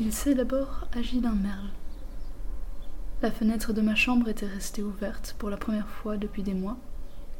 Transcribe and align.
Il 0.00 0.12
s'est 0.12 0.36
d'abord 0.36 0.86
agi 0.96 1.20
d'un 1.20 1.34
merle. 1.34 1.70
La 3.20 3.32
fenêtre 3.32 3.72
de 3.72 3.80
ma 3.80 3.96
chambre 3.96 4.28
était 4.28 4.46
restée 4.46 4.80
ouverte 4.80 5.34
pour 5.38 5.50
la 5.50 5.56
première 5.56 5.88
fois 5.88 6.16
depuis 6.16 6.44
des 6.44 6.54
mois, 6.54 6.76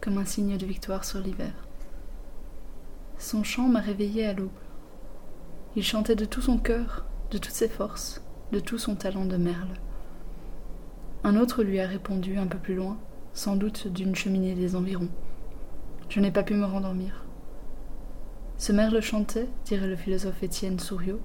comme 0.00 0.18
un 0.18 0.24
signe 0.24 0.58
de 0.58 0.66
victoire 0.66 1.04
sur 1.04 1.20
l'hiver. 1.20 1.52
Son 3.16 3.44
chant 3.44 3.68
m'a 3.68 3.78
réveillée 3.78 4.26
à 4.26 4.32
l'aube. 4.32 4.50
Il 5.76 5.84
chantait 5.84 6.16
de 6.16 6.24
tout 6.24 6.40
son 6.40 6.58
cœur, 6.58 7.06
de 7.30 7.38
toutes 7.38 7.52
ses 7.52 7.68
forces, 7.68 8.22
de 8.50 8.58
tout 8.58 8.78
son 8.78 8.96
talent 8.96 9.26
de 9.26 9.36
merle. 9.36 9.74
Un 11.22 11.36
autre 11.36 11.62
lui 11.62 11.78
a 11.78 11.86
répondu 11.86 12.38
un 12.38 12.48
peu 12.48 12.58
plus 12.58 12.74
loin, 12.74 12.98
sans 13.34 13.54
doute 13.54 13.86
d'une 13.86 14.16
cheminée 14.16 14.56
des 14.56 14.74
environs. 14.74 15.10
Je 16.08 16.18
n'ai 16.18 16.32
pas 16.32 16.42
pu 16.42 16.54
me 16.54 16.66
rendormir. 16.66 17.24
Ce 18.56 18.72
merle 18.72 19.00
chantait, 19.00 19.48
dirait 19.64 19.86
le 19.86 19.94
philosophe 19.94 20.42
Étienne 20.42 20.80
Souriau, 20.80 21.20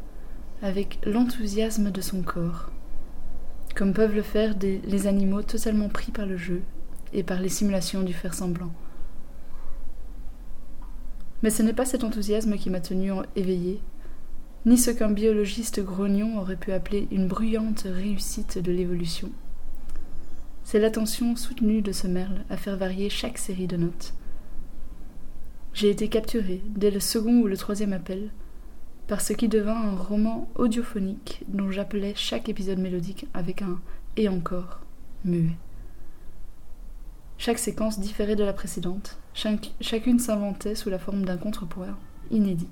avec 0.62 1.00
l'enthousiasme 1.06 1.92
de 1.92 2.02
son 2.02 2.22
corps, 2.22 2.70
comme 3.76 3.94
peuvent 3.94 4.16
le 4.16 4.22
faire 4.22 4.56
les 4.62 5.08
animaux 5.08 5.42
totalement 5.42 5.90
pris 5.90 6.12
par 6.12 6.26
le 6.26 6.38
jeu 6.38 6.62
et 7.14 7.24
par 7.24 7.40
les 7.40 7.50
simulations 7.50 8.02
du 8.02 8.14
faire 8.14 8.34
semblant. 8.34 8.72
Mais 11.42 11.50
ce 11.50 11.62
n'est 11.62 11.74
pas 11.74 11.86
cet 11.86 12.04
enthousiasme 12.04 12.56
qui 12.56 12.70
m'a 12.70 12.80
tenu 12.80 13.12
éveillé, 13.36 13.82
ni 14.66 14.78
ce 14.78 14.92
qu'un 14.92 15.12
biologiste 15.12 15.82
grognon 15.82 16.40
aurait 16.40 16.56
pu 16.56 16.72
appeler 16.72 17.08
une 17.12 17.28
bruyante 17.28 17.86
réussite 17.86 18.58
de 18.60 18.72
l'évolution. 18.72 19.30
C'est 20.64 20.80
l'attention 20.80 21.36
soutenue 21.36 21.82
de 21.82 21.92
ce 21.92 22.08
merle 22.08 22.46
à 22.50 22.56
faire 22.56 22.78
varier 22.78 23.10
chaque 23.10 23.38
série 23.38 23.68
de 23.68 23.76
notes. 23.76 24.14
J'ai 25.74 25.90
été 25.90 26.08
capturé, 26.08 26.62
dès 26.68 26.92
le 26.92 27.02
second 27.02 27.42
ou 27.42 27.48
le 27.48 27.58
troisième 27.58 27.92
appel, 27.92 28.30
par 29.08 29.22
ce 29.22 29.34
qui 29.34 29.48
devint 29.48 29.76
un 29.76 29.96
roman 29.96 30.50
audiophonique 30.56 31.44
dont 31.48 31.72
j'appelais 31.72 32.14
chaque 32.16 32.50
épisode 32.50 32.80
mélodique 32.80 33.28
avec 33.34 33.62
un 33.62 33.80
et 34.18 34.30
encore 34.30 34.80
muet. 35.26 35.58
Chaque 37.38 37.60
séquence 37.60 38.00
différait 38.00 38.36
de 38.36 38.44
la 38.44 38.54
précédente, 38.54 39.18
chacune 39.82 40.20
s'inventait 40.20 40.76
sous 40.76 40.90
la 40.90 41.00
forme 41.00 41.26
d'un 41.26 41.38
contrepoint 41.38 41.98
inédit. 42.32 42.70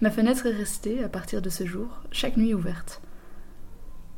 Ma 0.00 0.10
fenêtre 0.10 0.46
est 0.46 0.52
restée, 0.52 1.02
à 1.02 1.08
partir 1.08 1.40
de 1.40 1.48
ce 1.48 1.64
jour, 1.64 2.02
chaque 2.12 2.36
nuit 2.36 2.54
ouverte. 2.54 3.00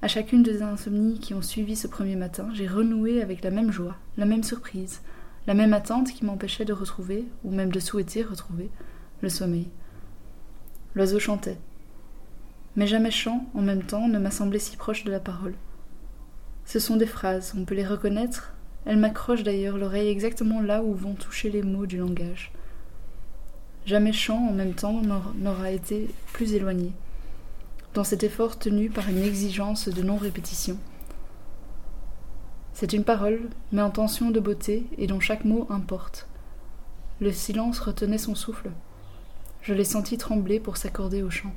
À 0.02 0.08
chacune 0.08 0.42
des 0.42 0.62
insomnies 0.62 1.20
qui 1.20 1.34
ont 1.34 1.42
suivi 1.42 1.76
ce 1.76 1.86
premier 1.86 2.16
matin, 2.16 2.48
j'ai 2.52 2.66
renoué 2.66 3.22
avec 3.22 3.42
la 3.42 3.50
même 3.50 3.70
joie, 3.70 3.96
la 4.16 4.26
même 4.26 4.42
surprise, 4.42 5.00
la 5.46 5.54
même 5.54 5.72
attente 5.72 6.12
qui 6.12 6.24
m'empêchait 6.24 6.64
de 6.64 6.72
retrouver, 6.72 7.24
ou 7.44 7.52
même 7.52 7.70
de 7.70 7.80
souhaiter 7.80 8.22
retrouver, 8.22 8.70
le 9.20 9.28
sommeil. 9.28 9.68
L'oiseau 10.94 11.18
chantait. 11.18 11.58
Mais 12.76 12.86
jamais 12.86 13.10
chant, 13.10 13.46
en 13.54 13.60
même 13.60 13.82
temps, 13.82 14.08
ne 14.08 14.18
m'a 14.18 14.30
semblé 14.30 14.58
si 14.58 14.76
proche 14.76 15.04
de 15.04 15.10
la 15.10 15.20
parole. 15.20 15.54
Ce 16.64 16.78
sont 16.78 16.96
des 16.96 17.06
phrases, 17.06 17.54
on 17.56 17.64
peut 17.64 17.74
les 17.74 17.86
reconnaître. 17.86 18.52
Elles 18.84 18.98
m'accrochent 18.98 19.42
d'ailleurs 19.42 19.78
l'oreille 19.78 20.08
exactement 20.08 20.60
là 20.60 20.82
où 20.82 20.94
vont 20.94 21.14
toucher 21.14 21.50
les 21.50 21.62
mots 21.62 21.86
du 21.86 21.98
langage. 21.98 22.52
Jamais 23.86 24.12
chant, 24.12 24.48
en 24.48 24.52
même 24.52 24.74
temps, 24.74 25.00
n'aura 25.36 25.70
été 25.70 26.10
plus 26.32 26.52
éloigné, 26.52 26.92
dans 27.94 28.04
cet 28.04 28.22
effort 28.22 28.58
tenu 28.58 28.90
par 28.90 29.08
une 29.08 29.22
exigence 29.22 29.88
de 29.88 30.02
non-répétition. 30.02 30.78
C'est 32.74 32.92
une 32.92 33.04
parole, 33.04 33.40
mais 33.72 33.82
en 33.82 33.90
tension 33.90 34.30
de 34.30 34.40
beauté 34.40 34.86
et 34.98 35.06
dont 35.06 35.20
chaque 35.20 35.44
mot 35.44 35.66
importe. 35.70 36.28
Le 37.20 37.32
silence 37.32 37.80
retenait 37.80 38.18
son 38.18 38.34
souffle. 38.34 38.70
Je 39.62 39.74
l'ai 39.74 39.84
senti 39.84 40.18
trembler 40.18 40.60
pour 40.60 40.76
s'accorder 40.76 41.22
au 41.22 41.30
chant. 41.30 41.52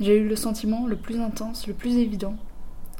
J'ai 0.00 0.18
eu 0.18 0.28
le 0.28 0.36
sentiment 0.36 0.86
le 0.86 0.96
plus 0.96 1.20
intense, 1.20 1.66
le 1.66 1.74
plus 1.74 1.96
évident, 1.96 2.36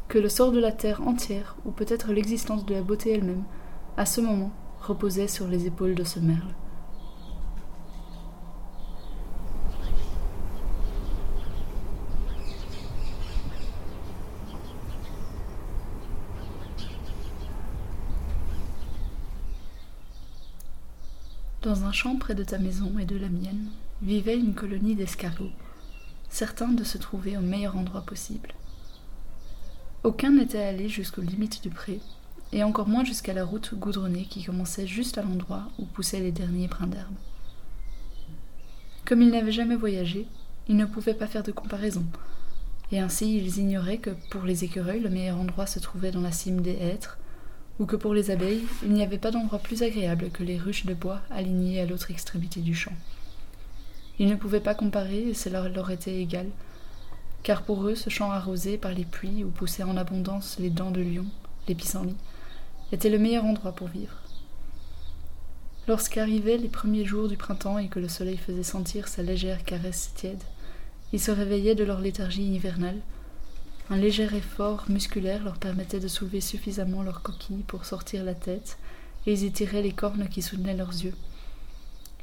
que 0.08 0.18
le 0.18 0.28
sort 0.28 0.52
de 0.52 0.60
la 0.60 0.70
terre 0.70 1.06
entière, 1.06 1.56
ou 1.64 1.70
peut-être 1.70 2.12
l'existence 2.12 2.64
de 2.66 2.74
la 2.74 2.82
beauté 2.82 3.12
elle-même, 3.12 3.44
à 3.96 4.06
ce 4.06 4.20
moment, 4.20 4.52
reposait 4.80 5.28
sur 5.28 5.48
les 5.48 5.66
épaules 5.66 5.94
de 5.94 6.04
ce 6.04 6.20
merle. 6.20 6.54
Dans 21.64 21.84
un 21.84 21.92
champ 21.92 22.16
près 22.16 22.34
de 22.34 22.44
ta 22.44 22.58
maison 22.58 22.98
et 22.98 23.06
de 23.06 23.16
la 23.16 23.30
mienne 23.30 23.70
vivait 24.02 24.36
une 24.36 24.52
colonie 24.52 24.94
d'escargots, 24.94 25.48
certains 26.28 26.68
de 26.68 26.84
se 26.84 26.98
trouver 26.98 27.38
au 27.38 27.40
meilleur 27.40 27.78
endroit 27.78 28.02
possible. 28.02 28.50
Aucun 30.02 30.32
n'était 30.32 30.60
allé 30.60 30.90
jusqu'aux 30.90 31.22
limites 31.22 31.62
du 31.62 31.70
pré, 31.70 32.00
et 32.52 32.62
encore 32.62 32.86
moins 32.86 33.02
jusqu'à 33.02 33.32
la 33.32 33.46
route 33.46 33.74
goudronnée 33.76 34.26
qui 34.26 34.44
commençait 34.44 34.86
juste 34.86 35.16
à 35.16 35.22
l'endroit 35.22 35.70
où 35.78 35.86
poussaient 35.86 36.20
les 36.20 36.32
derniers 36.32 36.68
brins 36.68 36.86
d'herbe. 36.86 37.14
Comme 39.06 39.22
ils 39.22 39.30
n'avaient 39.30 39.50
jamais 39.50 39.76
voyagé, 39.76 40.26
ils 40.68 40.76
ne 40.76 40.84
pouvaient 40.84 41.14
pas 41.14 41.28
faire 41.28 41.44
de 41.44 41.52
comparaison, 41.52 42.04
et 42.92 43.00
ainsi 43.00 43.38
ils 43.38 43.56
ignoraient 43.56 43.96
que 43.96 44.10
pour 44.28 44.42
les 44.42 44.64
écureuils 44.64 45.00
le 45.00 45.08
meilleur 45.08 45.38
endroit 45.38 45.66
se 45.66 45.78
trouvait 45.78 46.12
dans 46.12 46.20
la 46.20 46.30
cime 46.30 46.60
des 46.60 46.76
hêtres, 46.78 47.16
ou 47.80 47.86
que 47.86 47.96
pour 47.96 48.14
les 48.14 48.30
abeilles, 48.30 48.64
il 48.82 48.92
n'y 48.92 49.02
avait 49.02 49.18
pas 49.18 49.30
d'endroit 49.30 49.58
plus 49.58 49.82
agréable 49.82 50.30
que 50.30 50.44
les 50.44 50.58
ruches 50.58 50.86
de 50.86 50.94
bois 50.94 51.20
alignées 51.30 51.80
à 51.80 51.86
l'autre 51.86 52.10
extrémité 52.10 52.60
du 52.60 52.74
champ. 52.74 52.92
Ils 54.18 54.28
ne 54.28 54.36
pouvaient 54.36 54.60
pas 54.60 54.74
comparer 54.74 55.28
et 55.28 55.34
cela 55.34 55.68
leur 55.68 55.90
était 55.90 56.20
égal, 56.20 56.46
car 57.42 57.62
pour 57.62 57.86
eux 57.86 57.96
ce 57.96 58.10
champ 58.10 58.30
arrosé 58.30 58.78
par 58.78 58.92
les 58.92 59.04
pluies 59.04 59.42
où 59.42 59.50
poussaient 59.50 59.82
en 59.82 59.96
abondance 59.96 60.56
les 60.60 60.70
dents 60.70 60.92
de 60.92 61.02
lion, 61.02 61.26
les 61.66 61.74
pissenlits, 61.74 62.16
était 62.92 63.10
le 63.10 63.18
meilleur 63.18 63.44
endroit 63.44 63.72
pour 63.72 63.88
vivre. 63.88 64.14
Lorsqu'arrivaient 65.88 66.56
les 66.56 66.68
premiers 66.68 67.04
jours 67.04 67.28
du 67.28 67.36
printemps 67.36 67.78
et 67.78 67.88
que 67.88 67.98
le 67.98 68.08
soleil 68.08 68.38
faisait 68.38 68.62
sentir 68.62 69.08
sa 69.08 69.22
légère 69.22 69.64
caresse 69.64 70.12
tiède, 70.14 70.42
ils 71.12 71.20
se 71.20 71.30
réveillaient 71.30 71.74
de 71.74 71.84
leur 71.84 72.00
léthargie 72.00 72.54
hivernale 72.54 73.00
un 73.90 73.96
léger 73.96 74.28
effort 74.34 74.84
musculaire 74.88 75.44
leur 75.44 75.58
permettait 75.58 76.00
de 76.00 76.08
soulever 76.08 76.40
suffisamment 76.40 77.02
leur 77.02 77.22
coquille 77.22 77.64
pour 77.66 77.84
sortir 77.84 78.24
la 78.24 78.34
tête, 78.34 78.78
et 79.26 79.32
ils 79.32 79.44
y 79.44 79.52
tiraient 79.52 79.82
les 79.82 79.92
cornes 79.92 80.28
qui 80.28 80.42
soutenaient 80.42 80.76
leurs 80.76 80.92
yeux. 80.92 81.14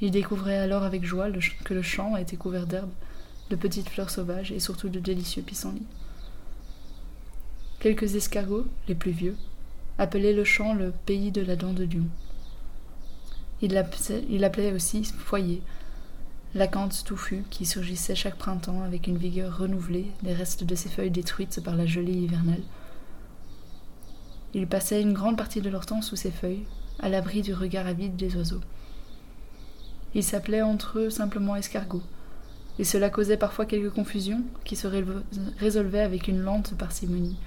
Ils 0.02 0.12
découvraient 0.12 0.58
alors 0.58 0.84
avec 0.84 1.06
joie 1.06 1.30
que 1.64 1.74
le 1.74 1.84
champ 1.84 2.18
était 2.18 2.36
couvert 2.36 2.66
d'herbes, 2.66 2.90
de 3.52 3.56
petites 3.56 3.90
fleurs 3.90 4.10
sauvages 4.10 4.52
et 4.52 4.60
surtout 4.60 4.90
de 4.90 5.00
délicieux 5.00 5.44
pissenlits. 5.44 5.86
Quelques 7.80 8.16
escargots, 8.16 8.66
les 8.88 8.96
plus 8.96 9.12
vieux, 9.12 9.36
appelaient 9.98 10.34
le 10.34 10.44
champ 10.44 10.74
le 10.74 10.92
pays 11.06 11.32
de 11.32 11.42
la 11.42 11.56
dent 11.56 11.74
de 11.74 11.84
lion. 11.84 12.08
Ils 13.62 13.74
l'appelaient 14.40 14.74
aussi 14.74 15.04
foyer, 15.04 15.62
l'acanthe 16.54 17.04
touffue 17.06 17.44
qui 17.50 17.66
surgissait 17.66 18.16
chaque 18.16 18.36
printemps 18.36 18.82
avec 18.84 19.08
une 19.08 19.18
vigueur 19.18 19.58
renouvelée 19.58 20.08
des 20.22 20.34
restes 20.34 20.64
de 20.64 20.76
ses 20.76 20.90
feuilles 20.90 21.12
détruites 21.12 21.62
par 21.64 21.76
la 21.76 21.86
gelée 21.86 22.14
hivernale. 22.14 22.64
Ils 24.54 24.68
passaient 24.68 25.02
une 25.02 25.14
grande 25.14 25.38
partie 25.38 25.62
de 25.62 25.70
leur 25.70 25.86
temps 25.86 26.02
sous 26.02 26.18
ces 26.18 26.32
feuilles, 26.32 26.66
à 27.00 27.08
l'abri 27.08 27.42
du 27.42 27.54
regard 27.54 27.88
avide 27.88 28.18
des 28.18 28.36
oiseaux. 28.36 28.60
Ils 30.14 30.26
s'appelaient 30.26 30.62
entre 30.62 31.00
eux 31.00 31.10
simplement 31.10 31.56
escargots, 31.56 32.04
et 32.80 32.84
cela 32.84 33.10
causait 33.10 33.38
parfois 33.38 33.66
quelques 33.66 33.94
confusions 33.94 34.44
qui 34.66 34.76
se 34.76 34.88
résolvaient 35.58 36.02
avec 36.02 36.28
une 36.28 36.42
lente 36.42 36.76
parcimonie. 36.78 37.38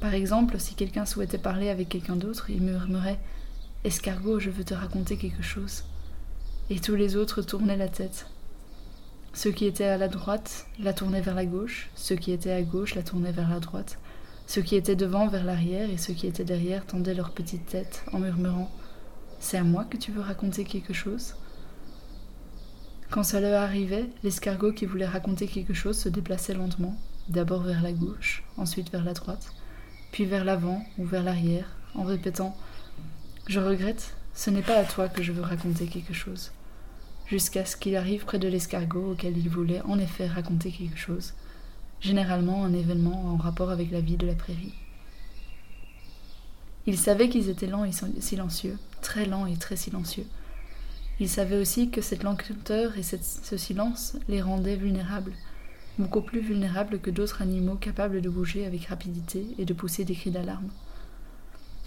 Par 0.00 0.14
exemple, 0.14 0.58
si 0.58 0.74
quelqu'un 0.74 1.06
souhaitait 1.06 1.38
parler 1.38 1.68
avec 1.68 1.88
quelqu'un 1.88 2.16
d'autre, 2.16 2.50
il 2.50 2.62
murmurait 2.62 3.20
Escargot, 3.84 4.40
je 4.40 4.50
veux 4.50 4.64
te 4.64 4.74
raconter 4.74 5.16
quelque 5.16 5.42
chose 5.42 5.84
et 6.70 6.80
tous 6.80 6.94
les 6.94 7.16
autres 7.16 7.42
tournaient 7.42 7.76
la 7.76 7.88
tête. 7.88 8.26
Ceux 9.32 9.50
qui 9.52 9.66
étaient 9.66 9.84
à 9.84 9.98
la 9.98 10.08
droite 10.08 10.66
la 10.78 10.92
tournaient 10.92 11.20
vers 11.20 11.34
la 11.34 11.46
gauche, 11.46 11.90
ceux 11.94 12.16
qui 12.16 12.32
étaient 12.32 12.52
à 12.52 12.62
gauche 12.62 12.94
la 12.94 13.02
tournaient 13.02 13.32
vers 13.32 13.48
la 13.48 13.60
droite, 13.60 13.98
ceux 14.46 14.62
qui 14.62 14.76
étaient 14.76 14.96
devant 14.96 15.28
vers 15.28 15.44
l'arrière 15.44 15.88
et 15.90 15.98
ceux 15.98 16.12
qui 16.12 16.26
étaient 16.26 16.44
derrière 16.44 16.84
tendaient 16.86 17.14
leur 17.14 17.30
petite 17.30 17.66
tête 17.66 18.04
en 18.12 18.18
murmurant 18.18 18.70
C'est 19.40 19.58
à 19.58 19.64
moi 19.64 19.84
que 19.84 19.96
tu 19.96 20.10
veux 20.10 20.20
raconter 20.20 20.64
quelque 20.64 20.92
chose? 20.92 21.34
Quand 23.10 23.22
cela 23.22 23.62
arrivait, 23.62 24.06
l'escargot 24.22 24.72
qui 24.72 24.84
voulait 24.84 25.06
raconter 25.06 25.46
quelque 25.46 25.74
chose 25.74 25.98
se 25.98 26.08
déplaçait 26.08 26.54
lentement, 26.54 26.96
d'abord 27.28 27.62
vers 27.62 27.82
la 27.82 27.92
gauche, 27.92 28.42
ensuite 28.56 28.90
vers 28.90 29.04
la 29.04 29.14
droite, 29.14 29.52
puis 30.12 30.26
vers 30.26 30.44
l'avant 30.44 30.84
ou 30.98 31.04
vers 31.06 31.22
l'arrière, 31.22 31.76
en 31.94 32.02
répétant 32.02 32.56
Je 33.46 33.60
regrette, 33.60 34.14
ce 34.34 34.50
n'est 34.50 34.62
pas 34.62 34.76
à 34.76 34.84
toi 34.84 35.08
que 35.08 35.22
je 35.22 35.32
veux 35.32 35.42
raconter 35.42 35.86
quelque 35.86 36.12
chose 36.12 36.50
jusqu'à 37.28 37.64
ce 37.64 37.76
qu'il 37.76 37.96
arrive 37.96 38.24
près 38.24 38.38
de 38.38 38.48
l'escargot 38.48 39.12
auquel 39.12 39.36
il 39.36 39.48
voulait 39.48 39.82
en 39.82 39.98
effet 39.98 40.26
raconter 40.26 40.70
quelque 40.70 40.98
chose, 40.98 41.34
généralement 42.00 42.64
un 42.64 42.72
événement 42.72 43.26
en 43.26 43.36
rapport 43.36 43.70
avec 43.70 43.90
la 43.90 44.00
vie 44.00 44.16
de 44.16 44.26
la 44.26 44.34
prairie. 44.34 44.74
Il 46.86 46.96
savait 46.96 47.28
qu'ils 47.28 47.50
étaient 47.50 47.66
lents 47.66 47.84
et 47.84 47.92
silencieux, 48.20 48.78
très 49.02 49.26
lents 49.26 49.46
et 49.46 49.56
très 49.56 49.76
silencieux, 49.76 50.26
Ils 51.20 51.28
savaient 51.28 51.58
aussi 51.58 51.90
que 51.90 52.00
cette 52.00 52.22
lenteur 52.22 52.96
et 52.96 53.02
ce 53.02 53.56
silence 53.56 54.16
les 54.28 54.40
rendaient 54.40 54.76
vulnérables, 54.76 55.32
beaucoup 55.98 56.22
plus 56.22 56.40
vulnérables 56.40 57.00
que 57.00 57.10
d'autres 57.10 57.42
animaux 57.42 57.74
capables 57.74 58.20
de 58.22 58.28
bouger 58.30 58.64
avec 58.64 58.86
rapidité 58.86 59.44
et 59.58 59.64
de 59.64 59.74
pousser 59.74 60.04
des 60.04 60.14
cris 60.14 60.30
d'alarme. 60.30 60.70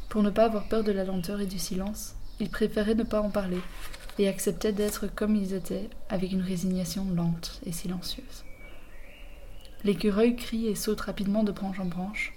Pour 0.10 0.22
ne 0.22 0.30
pas 0.30 0.46
avoir 0.46 0.68
peur 0.68 0.84
de 0.84 0.92
la 0.92 1.06
lenteur 1.06 1.40
et 1.40 1.46
du 1.46 1.58
silence, 1.58 2.16
ils 2.42 2.50
préféraient 2.50 2.96
ne 2.96 3.04
pas 3.04 3.22
en 3.22 3.30
parler 3.30 3.62
et 4.22 4.28
acceptaient 4.28 4.72
d'être 4.72 5.08
comme 5.08 5.36
ils 5.36 5.54
étaient 5.56 5.90
avec 6.10 6.32
une 6.32 6.44
résignation 6.44 7.08
lente 7.16 7.60
et 7.66 7.72
silencieuse. 7.72 8.46
L'écureuil 9.84 10.36
crie 10.36 10.68
et 10.68 10.76
saute 10.76 11.02
rapidement 11.02 11.44
de 11.44 11.52
branche 11.52 11.80
en 11.80 11.86
branche. 11.86 12.34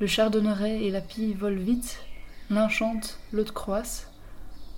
Le 0.00 0.08
chardonneret 0.08 0.82
et 0.82 0.90
la 0.90 1.00
pie 1.00 1.32
volent 1.32 1.62
vite, 1.62 2.00
l'un 2.50 2.68
chante, 2.68 3.20
l'autre 3.32 3.54
croisse. 3.54 4.10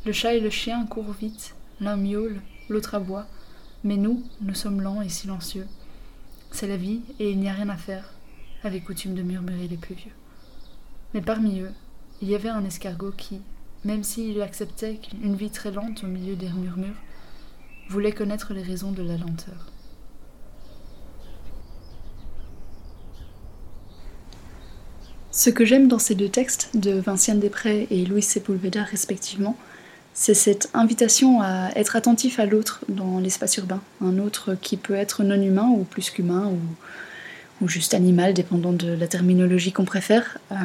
Le 0.05 0.13
chat 0.13 0.35
et 0.35 0.41
le 0.41 0.51
chien 0.51 0.85
courent 0.85 1.13
vite, 1.13 1.55
l'un 1.81 1.97
miaule, 1.97 2.43
l'autre 2.69 2.95
aboie. 2.95 3.27
Mais 3.83 3.97
nous, 3.97 4.23
nous 4.43 4.55
sommes 4.55 4.83
lents 4.83 5.01
et 5.01 5.09
silencieux. 5.09 5.67
C'est 6.51 6.69
la 6.69 6.77
vie 6.77 7.01
et 7.19 7.31
il 7.31 7.39
n'y 7.39 7.49
a 7.49 7.55
rien 7.55 7.71
à 7.71 7.79
faire, 7.79 8.13
avait 8.63 8.81
coutume 8.81 9.15
de 9.15 9.23
murmurer 9.23 9.69
les 9.69 9.79
plus 9.79 9.95
vieux. 9.95 10.13
Mais 11.15 11.23
parmi 11.23 11.61
eux, 11.61 11.73
il 12.21 12.29
y 12.29 12.35
avait 12.35 12.51
un 12.51 12.65
escargot 12.67 13.13
qui, 13.13 13.41
même 13.85 14.03
s'il 14.03 14.41
acceptait 14.43 15.01
une 15.23 15.37
vie 15.37 15.51
très 15.51 15.71
lente 15.71 16.05
au 16.05 16.07
milieu 16.07 16.35
des 16.37 16.49
murmures, 16.49 17.03
voulait 17.89 18.13
connaître 18.13 18.53
les 18.53 18.63
raisons 18.63 18.93
de 18.93 19.03
la 19.03 19.17
lenteur. 19.17 19.73
Ce 25.31 25.51
que 25.51 25.67
j'aime 25.67 25.87
dans 25.87 25.99
ces 25.99 26.15
deux 26.15 26.31
textes, 26.31 26.71
de 26.75 26.93
Vinciane 26.93 27.41
Després 27.41 27.87
et 27.91 28.07
Louis 28.07 28.23
Sepulveda 28.23 28.83
respectivement, 28.83 29.57
c'est 30.15 30.33
cette 30.33 30.71
invitation 30.73 31.43
à 31.43 31.71
être 31.77 31.95
attentif 31.95 32.41
à 32.41 32.47
l'autre 32.47 32.81
dans 32.89 33.19
l'espace 33.19 33.59
urbain, 33.59 33.83
un 34.01 34.19
autre 34.19 34.55
qui 34.55 34.79
peut 34.79 34.95
être 34.95 35.25
non 35.25 35.41
humain 35.41 35.69
ou 35.69 35.85
plus 35.85 36.09
qu'humain, 36.09 36.47
ou 36.47 36.59
ou 37.61 37.69
juste 37.69 37.95
animal, 37.95 38.35
dépendant 38.35 38.73
de 38.73 38.93
la 38.93 39.07
terminologie 39.07 39.73
qu'on 39.73 39.85
préfère. 39.85 40.39
Euh, 40.53 40.57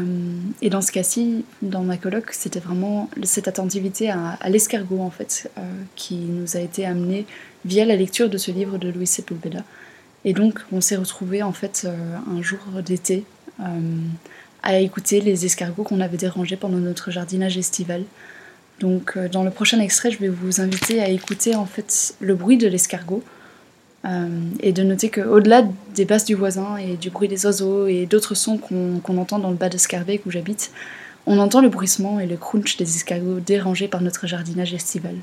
et 0.61 0.69
dans 0.69 0.81
ce 0.81 0.91
cas-ci, 0.91 1.45
dans 1.61 1.83
ma 1.83 1.97
colloque, 1.97 2.33
c'était 2.33 2.59
vraiment 2.59 3.09
cette 3.23 3.47
attentivité 3.47 4.09
à, 4.09 4.38
l'escargot, 4.49 4.99
en 4.99 5.09
fait, 5.09 5.49
euh, 5.57 5.61
qui 5.95 6.15
nous 6.15 6.57
a 6.57 6.59
été 6.59 6.85
amenée 6.85 7.25
via 7.63 7.85
la 7.85 7.95
lecture 7.95 8.29
de 8.29 8.38
ce 8.38 8.51
livre 8.51 8.77
de 8.77 8.89
Louis 8.89 9.07
Sepulveda. 9.07 9.63
Et 10.25 10.33
donc, 10.33 10.59
on 10.71 10.81
s'est 10.81 10.97
retrouvés, 10.97 11.43
en 11.43 11.53
fait, 11.53 11.83
euh, 11.85 11.95
un 12.29 12.41
jour 12.41 12.59
d'été, 12.85 13.25
à 14.63 14.79
écouter 14.79 15.21
les 15.21 15.45
escargots 15.45 15.83
qu'on 15.83 16.01
avait 16.01 16.17
dérangés 16.17 16.55
pendant 16.55 16.79
notre 16.79 17.11
jardinage 17.11 17.59
estival. 17.59 18.03
Donc, 18.79 19.15
dans 19.31 19.43
le 19.43 19.51
prochain 19.51 19.79
extrait, 19.79 20.09
je 20.09 20.17
vais 20.17 20.29
vous 20.29 20.61
inviter 20.61 20.99
à 20.99 21.09
écouter, 21.09 21.55
en 21.55 21.67
fait, 21.67 22.15
le 22.19 22.33
bruit 22.33 22.57
de 22.57 22.67
l'escargot, 22.67 23.23
euh, 24.06 24.27
et 24.62 24.71
de 24.71 24.83
noter 24.83 25.09
qu'au-delà 25.09 25.63
des 25.95 26.06
basses 26.06 26.25
du 26.25 26.36
voisin 26.36 26.77
et 26.77 26.95
du 26.95 27.09
bruit 27.09 27.27
des 27.27 27.45
oiseaux 27.45 27.88
et 27.88 28.06
d'autres 28.06 28.36
sons 28.36 28.57
qu'on 28.57 29.18
entend 29.18 29.39
dans 29.39 29.50
le 29.50 29.56
bas 29.56 29.69
de 29.69 29.77
Scarbeck 29.77 30.25
où 30.25 30.31
j'habite, 30.31 30.71
on 31.27 31.38
entend 31.38 31.62
le 31.62 31.69
bruissement 31.69 32.19
et 32.19 32.25
le 32.25 32.36
crunch 32.36 32.77
des 32.77 32.95
escargots 32.95 33.39
dérangés 33.39 33.88
par 33.88 34.01
notre 34.01 34.25
jardinage 34.25 34.74
estival. 34.74 35.15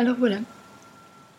Alors 0.00 0.16
voilà, 0.18 0.38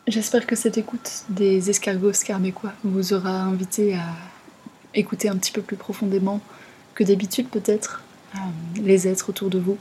j'espère 0.06 0.46
que 0.46 0.56
cette 0.56 0.78
écoute 0.78 1.24
des 1.30 1.72
escargots 1.72 2.14
scarbécois 2.14 2.74
vous 2.84 3.14
aura 3.14 3.32
invité 3.32 3.96
à 3.96 4.06
écouter 4.94 5.30
un 5.30 5.38
petit 5.38 5.52
peu 5.52 5.64
plus 5.64 5.78
profondément 5.78 6.40
que 6.94 7.04
d'habitude 7.04 7.48
peut-être 7.48 8.04
euh, 8.36 8.38
les 8.76 9.08
êtres 9.08 9.32
autour 9.32 9.50
de 9.50 9.58
vous, 9.58 9.80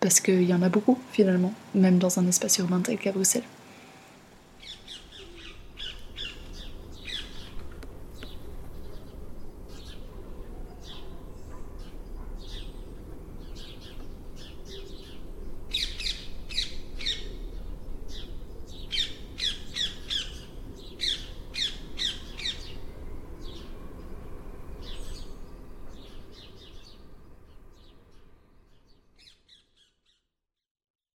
parce 0.00 0.18
qu'il 0.20 0.44
y 0.44 0.54
en 0.54 0.62
a 0.62 0.70
beaucoup 0.70 0.98
finalement, 1.12 1.52
même 1.74 1.98
dans 1.98 2.18
un 2.18 2.26
espace 2.26 2.56
urbain 2.56 2.80
tel 2.80 2.96
qu'à 2.96 3.12
Bruxelles. 3.12 3.42